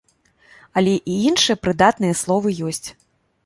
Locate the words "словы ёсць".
2.25-2.87